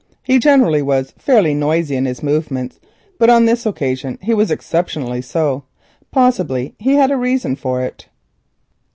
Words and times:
He 0.23 0.39
generally 0.39 0.81
was 0.81 1.13
fairly 1.19 1.53
noisy 1.53 1.95
in 1.95 2.05
his 2.05 2.23
movements, 2.23 2.79
but 3.19 3.29
on 3.29 3.45
this 3.45 3.67
occasion 3.67 4.17
he 4.19 4.33
was 4.33 4.49
exceptionally 4.49 5.21
so. 5.21 5.65
Possibly 6.11 6.73
he 6.79 6.95
had 6.95 7.11
a 7.11 7.17
reason 7.17 7.55
for 7.55 7.83
it. 7.83 8.07